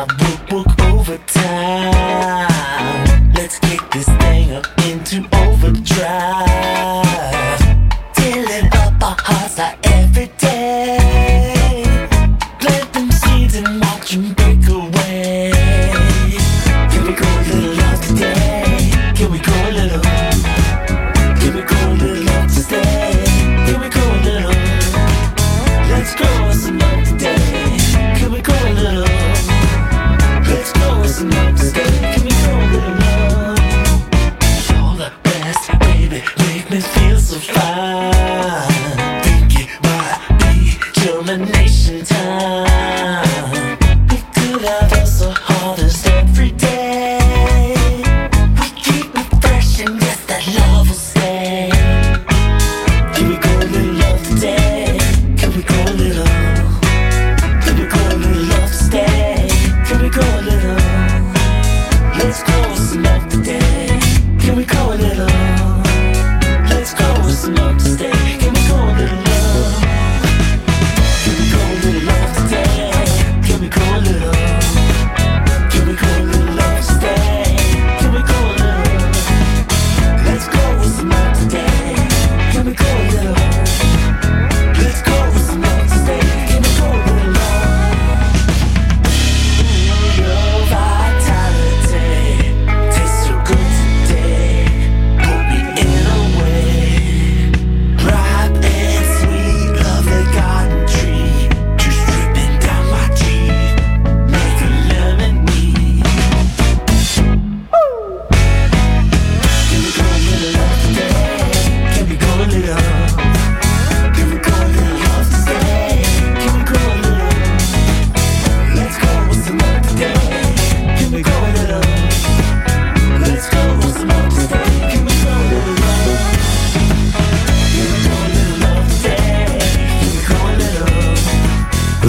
I 0.00 0.06
book 0.06 0.48
book 0.64 0.80
overtime. 0.80 2.49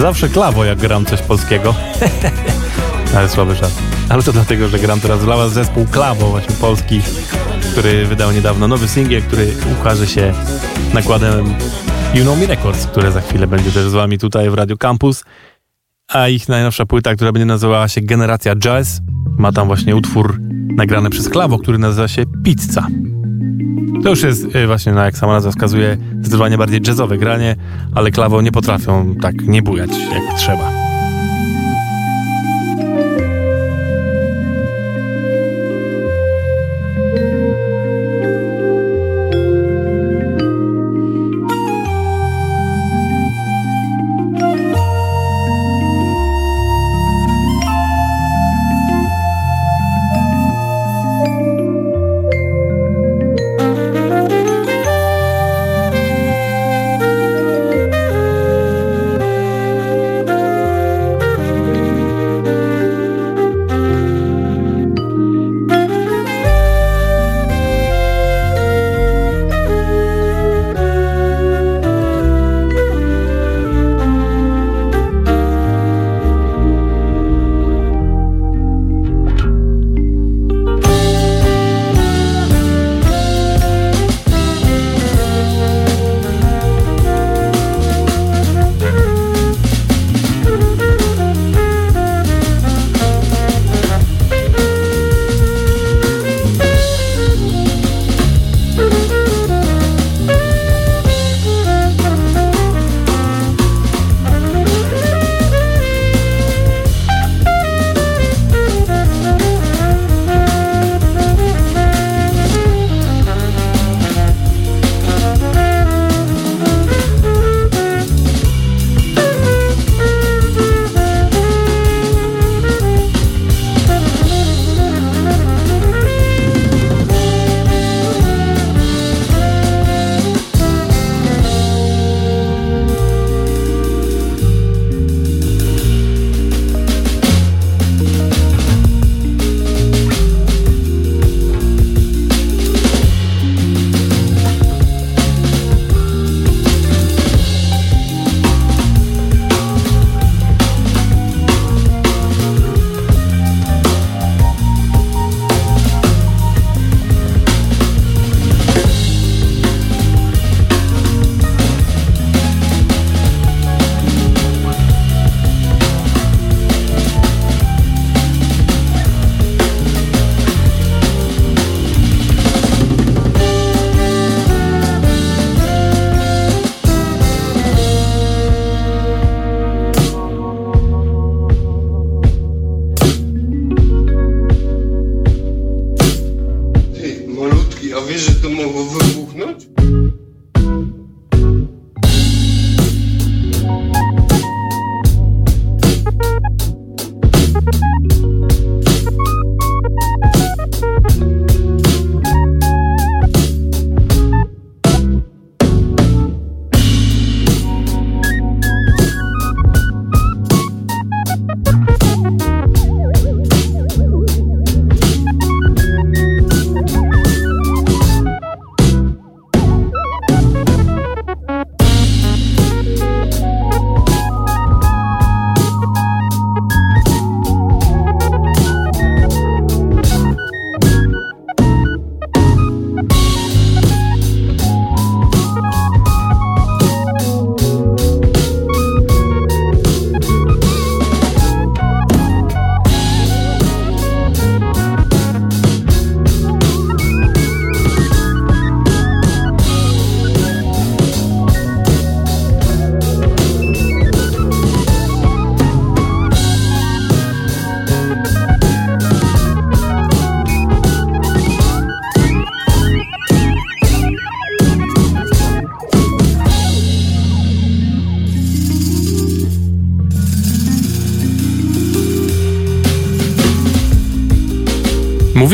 Zawsze 0.02 0.28
klawo, 0.28 0.64
jak 0.64 0.78
gram 0.78 1.04
coś 1.04 1.22
polskiego. 1.22 1.74
Ale 3.16 3.28
słaby 3.28 3.56
czas. 3.56 3.78
Ale 4.08 4.22
to 4.22 4.32
dlatego, 4.32 4.68
że 4.68 4.78
gram 4.78 5.00
teraz 5.00 5.24
dla 5.24 5.36
was 5.36 5.52
zespół 5.52 5.86
Klawo, 5.90 6.30
właśnie 6.30 6.54
polski, 6.54 7.00
który 7.72 8.06
wydał 8.06 8.32
niedawno 8.32 8.68
nowy 8.68 8.88
singiel, 8.88 9.22
który 9.22 9.52
ukaże 9.80 10.06
się 10.06 10.32
nakładem 10.94 11.54
You 12.14 12.22
Know 12.22 12.38
Me 12.38 12.46
Records, 12.46 12.86
które 12.86 13.12
za 13.12 13.20
chwilę 13.20 13.46
będzie 13.46 13.70
też 13.72 13.88
z 13.88 13.92
wami 13.92 14.18
tutaj 14.18 14.50
w 14.50 14.54
Radio 14.54 14.76
Campus. 14.76 15.24
A 16.08 16.28
ich 16.28 16.48
najnowsza 16.48 16.86
płyta, 16.86 17.14
która 17.14 17.32
będzie 17.32 17.46
nazywała 17.46 17.88
się 17.88 18.00
Generacja 18.00 18.56
Jazz, 18.56 19.00
ma 19.38 19.52
tam 19.52 19.66
właśnie 19.66 19.96
utwór 19.96 20.38
nagrany 20.76 21.10
przez 21.10 21.28
Klawo, 21.28 21.58
który 21.58 21.78
nazywa 21.78 22.08
się 22.08 22.22
Pizza. 22.44 22.86
To 24.02 24.08
już 24.08 24.22
jest 24.22 24.56
y, 24.56 24.66
właśnie, 24.66 24.92
no 24.92 25.04
jak 25.04 25.16
sama 25.16 25.32
nazwa 25.32 25.50
wskazuje, 25.50 25.96
zdecydowanie 26.14 26.58
bardziej 26.58 26.80
jazzowe 26.86 27.18
granie, 27.18 27.56
ale 27.94 28.10
Klawo 28.10 28.42
nie 28.42 28.52
potrafią 28.52 29.14
tak 29.22 29.42
nie 29.42 29.62
bujać 29.62 29.90
jak 29.90 30.38
trzeba. 30.38 30.81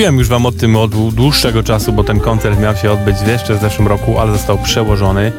Mówiłem 0.09 0.19
już 0.19 0.29
wam 0.29 0.47
o 0.47 0.53
tym 0.53 0.77
od 0.77 1.15
dłuższego 1.15 1.63
czasu, 1.63 1.93
bo 1.93 2.05
ten 2.05 2.21
koncert 2.21 2.61
miał 2.61 2.77
się 2.77 2.93
odbyć 2.93 3.17
jeszcze 3.27 3.55
w 3.55 3.61
zeszłym 3.61 3.89
roku, 3.89 4.19
ale 4.19 4.33
został 4.33 4.59
przełożony 4.59 5.33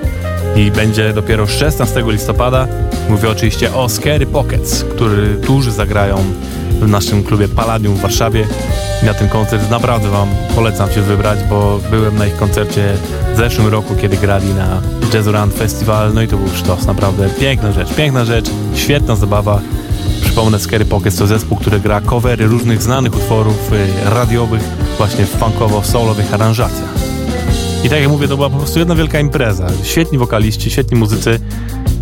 i 0.56 0.72
będzie 0.72 1.14
dopiero 1.14 1.48
16 1.48 2.04
listopada. 2.08 2.68
Mówię 3.10 3.30
oczywiście 3.30 3.74
o 3.74 3.90
Scary 3.90 4.26
Pockets, 4.26 4.84
który, 4.84 5.38
którzy 5.44 5.72
zagrają 5.72 6.18
w 6.82 6.88
naszym 6.88 7.24
klubie 7.24 7.48
Palladium 7.48 7.96
w 7.96 8.00
Warszawie 8.00 8.48
Na 9.04 9.14
ten 9.14 9.30
koncert 9.30 9.70
naprawdę 9.70 10.10
Wam 10.10 10.30
polecam 10.56 10.92
się 10.92 11.02
wybrać, 11.02 11.40
bo 11.50 11.80
byłem 11.92 12.18
na 12.18 12.26
ich 12.26 12.36
koncercie 12.36 12.94
w 13.34 13.38
zeszłym 13.38 13.68
roku, 13.68 13.96
kiedy 14.02 14.18
grali 14.18 14.54
na 14.54 14.82
Jazzurand 15.14 15.54
Festival, 15.54 16.14
no 16.14 16.22
i 16.22 16.28
to 16.28 16.38
był 16.38 16.50
sztos, 16.56 16.86
naprawdę 16.86 17.30
piękna 17.30 17.72
rzecz, 17.72 17.94
piękna 17.94 18.26
rzecz, 18.26 18.50
świetna 18.76 19.16
zabawa. 19.16 19.62
Przypomnę, 20.30 20.60
Scary 20.60 20.86
Pockets 20.86 21.16
to 21.16 21.28
zespół, 21.28 21.58
który 21.58 21.80
gra 21.80 22.02
covery 22.02 22.48
różnych 22.48 22.82
znanych 22.82 23.16
utworów 23.16 23.74
y, 23.74 24.10
radiowych 24.10 24.62
właśnie 24.98 25.26
w 25.26 25.40
funkowo-soulowych 25.40 26.34
aranżacjach. 26.34 26.94
I 27.84 27.90
tak 27.90 28.00
jak 28.00 28.10
mówię, 28.10 28.28
to 28.28 28.36
była 28.36 28.50
po 28.50 28.58
prostu 28.58 28.80
jedna 28.80 28.96
wielka 28.96 29.20
impreza. 29.20 29.68
Świetni 29.84 30.18
wokaliści, 30.18 30.72
świetni 30.72 30.98
muzycy 30.98 31.40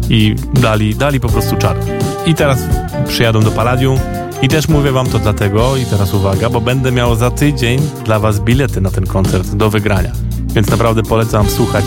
i 0.09 0.35
dali, 0.53 0.95
dali 0.95 1.19
po 1.19 1.29
prostu 1.29 1.55
czar. 1.55 1.77
I 2.25 2.35
teraz 2.35 2.59
przyjadą 3.07 3.41
do 3.41 3.51
Palladium 3.51 3.99
i 4.41 4.47
też 4.47 4.67
mówię 4.67 4.91
wam 4.91 5.07
to 5.07 5.19
dlatego, 5.19 5.77
i 5.77 5.85
teraz 5.85 6.13
uwaga, 6.13 6.49
bo 6.49 6.61
będę 6.61 6.91
miał 6.91 7.15
za 7.15 7.31
tydzień 7.31 7.81
dla 8.05 8.19
was 8.19 8.39
bilety 8.39 8.81
na 8.81 8.91
ten 8.91 9.05
koncert 9.05 9.55
do 9.55 9.69
wygrania. 9.69 10.11
Więc 10.53 10.69
naprawdę 10.69 11.03
polecam 11.03 11.49
słuchać 11.49 11.85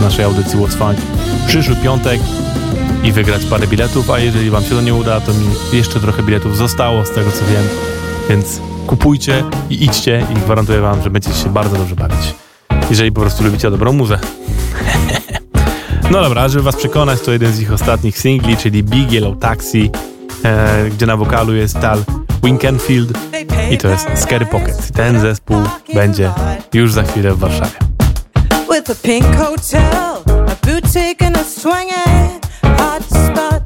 naszej 0.00 0.24
audycji 0.24 0.58
What's 0.58 0.74
Funk 0.74 0.98
przyszły 1.46 1.76
piątek 1.76 2.20
i 3.04 3.12
wygrać 3.12 3.44
parę 3.44 3.66
biletów, 3.66 4.10
a 4.10 4.18
jeżeli 4.18 4.50
wam 4.50 4.62
się 4.62 4.70
to 4.70 4.80
nie 4.80 4.94
uda, 4.94 5.20
to 5.20 5.32
mi 5.32 5.46
jeszcze 5.72 6.00
trochę 6.00 6.22
biletów 6.22 6.56
zostało 6.56 7.04
z 7.04 7.10
tego 7.10 7.30
co 7.32 7.44
wiem, 7.44 7.64
więc 8.28 8.60
kupujcie 8.86 9.44
i 9.70 9.84
idźcie 9.84 10.26
i 10.30 10.34
gwarantuję 10.34 10.80
wam, 10.80 11.02
że 11.02 11.10
będziecie 11.10 11.36
się 11.36 11.52
bardzo 11.52 11.76
dobrze 11.76 11.96
bawić. 11.96 12.34
Jeżeli 12.90 13.12
po 13.12 13.20
prostu 13.20 13.44
lubicie 13.44 13.70
dobrą 13.70 13.92
muzę. 13.92 14.18
no 16.12 16.22
dobra, 16.22 16.48
żeby 16.48 16.62
was 16.62 16.76
przekonać, 16.76 17.20
to 17.20 17.32
jeden 17.32 17.52
z 17.52 17.60
ich 17.60 17.72
ostatnich 17.72 18.18
singli, 18.18 18.56
czyli 18.56 18.82
Big 18.82 19.12
Yellow 19.12 19.38
Taxi, 19.38 19.90
e, 20.44 20.90
gdzie 20.90 21.06
na 21.06 21.16
wokalu 21.16 21.54
jest 21.54 21.80
Tal 21.80 22.04
Winkenfield 22.44 23.18
i 23.70 23.78
to 23.78 23.88
jest 23.88 24.06
Scary 24.14 24.46
Pocket. 24.46 24.92
Ten 24.92 25.20
zespół 25.20 25.56
będzie 25.94 26.30
już 26.74 26.92
za 26.92 27.02
chwilę 27.02 27.34
w 27.34 27.38
Warszawie. 27.38 27.95
With 28.68 28.88
a 28.90 28.94
pink 28.94 29.24
hotel, 29.24 30.22
a 30.26 30.56
boutique 30.62 31.22
and 31.22 31.36
a 31.36 31.44
swinging 31.44 32.40
hot 32.62 33.02
spot. 33.02 33.62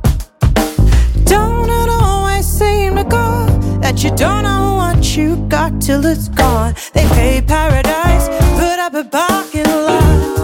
Don't 1.24 1.68
it 1.68 1.88
always 1.88 2.46
seem 2.46 2.96
to 2.96 3.04
go 3.04 3.46
that 3.80 4.02
you 4.04 4.10
don't 4.16 4.44
know 4.44 4.74
what 4.76 5.16
you 5.16 5.36
got 5.48 5.80
till 5.80 6.04
it's 6.04 6.28
gone? 6.28 6.74
They 6.92 7.06
pay 7.08 7.42
paradise, 7.42 8.28
put 8.58 8.78
up 8.78 8.94
a 8.94 9.04
parking 9.04 9.64
lot. 9.64 10.39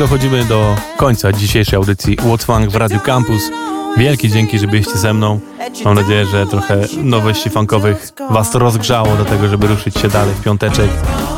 Dochodzimy 0.00 0.44
do 0.44 0.76
końca 0.96 1.32
dzisiejszej 1.32 1.76
audycji 1.76 2.16
What's 2.16 2.70
w 2.70 2.76
Radio 2.76 3.00
Campus. 3.00 3.50
Wielkie 3.96 4.28
dzięki, 4.28 4.58
że 4.58 4.66
byliście 4.66 4.98
ze 4.98 5.14
mną. 5.14 5.40
Mam 5.84 5.94
nadzieję, 5.94 6.26
że 6.26 6.46
trochę 6.46 6.80
nowości 7.02 7.50
funkowych 7.50 8.12
was 8.30 8.54
rozgrzało 8.54 9.16
do 9.16 9.24
tego, 9.24 9.48
żeby 9.48 9.66
ruszyć 9.66 9.94
się 9.94 10.08
dalej 10.08 10.34
w 10.34 10.42
piąteczek 10.42 10.90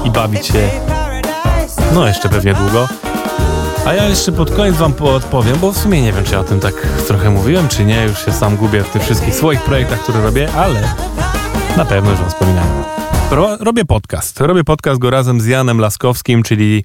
i 0.05 0.11
bawić 0.11 0.47
się, 0.47 0.71
no 1.95 2.07
jeszcze 2.07 2.29
pewnie 2.29 2.55
długo. 2.55 2.89
A 3.87 3.95
ja 3.95 4.09
jeszcze 4.09 4.33
pod 4.33 4.51
koniec 4.51 4.77
wam 4.77 4.95
odpowiem, 5.01 5.59
bo 5.61 5.73
w 5.73 5.79
sumie 5.79 6.03
nie 6.03 6.13
wiem, 6.13 6.25
czy 6.25 6.33
ja 6.33 6.41
o 6.41 6.45
tym 6.45 6.61
tak 6.61 6.75
trochę 7.07 7.31
mówiłem, 7.31 7.69
czy 7.69 7.85
nie. 7.85 8.05
Już 8.05 8.25
się 8.25 8.33
sam 8.33 8.57
gubię 8.57 8.83
w 8.83 8.91
tych 8.91 9.03
wszystkich 9.03 9.35
swoich 9.35 9.63
projektach, 9.63 10.03
które 10.03 10.23
robię, 10.23 10.53
ale 10.53 10.83
na 11.77 11.85
pewno 11.85 12.11
już 12.11 12.21
wam 12.21 12.29
wspominałem. 12.29 12.85
Ro 13.31 13.57
robię 13.61 13.85
podcast. 13.85 14.41
Robię 14.41 14.65
podcast 14.65 15.01
go 15.01 15.11
razem 15.11 15.41
z 15.41 15.47
Janem 15.47 15.79
Laskowskim, 15.79 16.43
czyli 16.43 16.85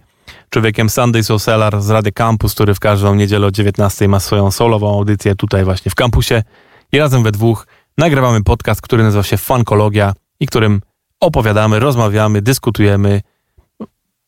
człowiekiem 0.50 0.90
Sunday 0.90 1.24
Soul 1.24 1.40
Cellar 1.40 1.82
z 1.82 1.90
Rady 1.90 2.12
Campus, 2.12 2.54
który 2.54 2.76
w 2.76 2.80
każdą 2.80 3.16
niedzielę 3.16 3.48
o 3.48 3.52
19 3.52 4.08
ma 4.08 4.20
swoją 4.20 4.52
solową 4.52 4.94
audycję 4.94 5.36
tutaj 5.36 5.64
właśnie 5.64 5.92
w 5.92 5.96
kampusie. 5.96 6.44
I 6.92 7.00
razem 7.00 7.24
we 7.24 7.32
dwóch 7.32 7.68
nagrywamy 7.98 8.44
podcast, 8.44 8.82
który 8.82 9.04
nazywa 9.04 9.24
się 9.24 9.38
Funkologia 9.38 10.14
i 10.40 10.48
którym 10.48 10.82
opowiadamy, 11.20 11.80
rozmawiamy, 11.80 12.42
dyskutujemy, 12.42 13.22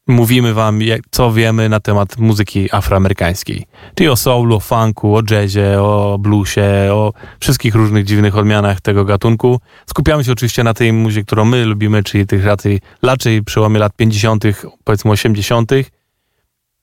mówimy 0.08 0.54
wam, 0.54 0.80
co 1.12 1.32
wiemy 1.32 1.70
na 1.70 1.80
temat 1.80 2.18
muzyki 2.18 2.70
afroamerykańskiej. 2.72 3.66
Czyli 3.96 4.10
o 4.10 4.16
soulu, 4.16 4.56
o 4.56 4.60
funku, 4.60 5.16
o 5.16 5.22
jazzie, 5.32 5.82
o 5.82 6.18
bluesie, 6.20 6.90
o 6.92 7.14
wszystkich 7.40 7.76
różnych 7.76 8.06
dziwnych 8.06 8.38
odmianach 8.38 8.82
tego 8.82 9.06
gatunku. 9.06 9.60
Skupiamy 9.86 10.24
się 10.24 10.32
oczywiście 10.32 10.64
na 10.64 10.74
tej 10.74 10.94
muzyce, 10.94 11.24
którą 11.26 11.46
my 11.46 11.66
lubimy, 11.66 12.04
czyli 12.04 12.28
tych 12.28 12.46
raczej, 12.46 12.80
raczej 13.04 13.44
przełomie 13.44 13.80
lat 13.80 13.96
50., 13.96 14.44
powiedzmy 14.84 15.12
80. 15.12 15.72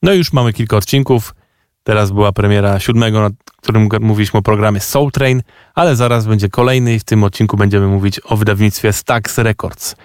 No 0.01 0.13
i 0.13 0.17
już 0.17 0.33
mamy 0.33 0.53
kilka 0.53 0.77
odcinków. 0.77 1.35
Teraz 1.83 2.11
była 2.11 2.31
premiera 2.31 2.79
siódmego, 2.79 3.21
na 3.21 3.29
którym 3.61 3.89
mówiliśmy 4.01 4.39
o 4.39 4.41
programie 4.41 4.79
Soul 4.79 5.11
Train, 5.11 5.41
ale 5.75 5.95
zaraz 5.95 6.27
będzie 6.27 6.49
kolejny 6.49 6.93
i 6.93 6.99
w 6.99 7.03
tym 7.03 7.23
odcinku 7.23 7.57
będziemy 7.57 7.87
mówić 7.87 8.21
o 8.23 8.37
wydawnictwie 8.37 8.93
Stax 8.93 9.37
Records. 9.37 9.95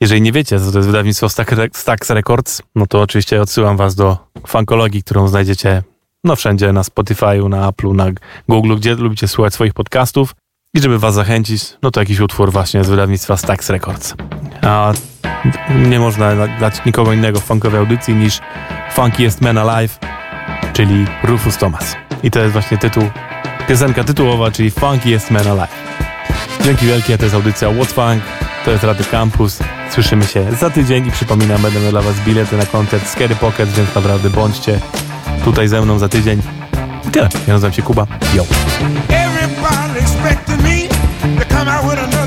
Jeżeli 0.00 0.22
nie 0.22 0.32
wiecie, 0.32 0.60
co 0.60 0.72
to 0.72 0.78
jest 0.78 0.88
wydawnictwo 0.88 1.28
Stax 1.72 2.10
Records, 2.10 2.62
no 2.74 2.86
to 2.86 3.00
oczywiście 3.00 3.40
odsyłam 3.40 3.76
was 3.76 3.94
do 3.94 4.18
fankologii, 4.46 5.02
którą 5.02 5.28
znajdziecie 5.28 5.82
no 6.24 6.36
wszędzie, 6.36 6.72
na 6.72 6.82
Spotify'u, 6.82 7.48
na 7.48 7.70
Apple'u, 7.70 7.94
na 7.94 8.10
Google, 8.48 8.76
gdzie 8.76 8.94
lubicie 8.94 9.28
słuchać 9.28 9.54
swoich 9.54 9.74
podcastów. 9.74 10.34
I 10.74 10.80
żeby 10.80 10.98
was 10.98 11.14
zachęcić, 11.14 11.64
no 11.82 11.90
to 11.90 12.00
jakiś 12.00 12.20
utwór 12.20 12.52
właśnie 12.52 12.84
z 12.84 12.88
wydawnictwa 12.88 13.36
Stax 13.36 13.70
Records. 13.70 14.14
A 14.62 14.92
nie 15.74 15.98
można 15.98 16.48
dać 16.60 16.84
nikogo 16.86 17.12
innego 17.12 17.40
w 17.40 17.44
funkowej 17.44 17.80
audycji 17.80 18.14
niż 18.14 18.40
Funkiest 18.92 19.40
Man 19.40 19.58
Alive, 19.58 19.98
czyli 20.72 21.06
Rufus 21.24 21.56
Thomas. 21.56 21.96
I 22.22 22.30
to 22.30 22.40
jest 22.40 22.52
właśnie 22.52 22.78
tytuł, 22.78 23.02
piosenka 23.68 24.04
tytułowa, 24.04 24.50
czyli 24.50 24.70
Funkiest 24.70 25.30
Man 25.30 25.46
Alive. 25.48 25.74
Dzięki 26.64 26.86
wielkie, 26.86 27.18
to 27.18 27.24
jest 27.24 27.34
audycja 27.34 27.68
What's 27.68 27.92
Funk, 27.92 28.22
to 28.64 28.70
jest 28.70 28.84
Radio 28.84 29.04
Campus. 29.10 29.58
Słyszymy 29.90 30.24
się 30.24 30.52
za 30.52 30.70
tydzień 30.70 31.06
i 31.06 31.10
przypominam, 31.10 31.62
będę 31.62 31.80
miał 31.80 31.90
dla 31.90 32.02
was 32.02 32.20
bilety 32.20 32.56
na 32.56 32.66
koncert 32.66 33.08
Scary 33.08 33.36
Pocket, 33.36 33.68
więc 33.68 33.94
naprawdę 33.94 34.30
bądźcie 34.30 34.80
tutaj 35.44 35.68
ze 35.68 35.82
mną 35.82 35.98
za 35.98 36.08
tydzień. 36.08 36.42
I 37.08 37.10
tyle. 37.10 37.28
Ja 37.46 37.54
nazywam 37.54 37.72
się 37.72 37.82
Kuba. 37.82 38.06
Yo. 38.34 38.44
Everybody 39.54 40.00
expecting 40.00 40.62
me 40.64 40.88
to 41.38 41.44
come 41.44 41.68
out 41.68 41.84
with 41.84 41.98
another 41.98 42.21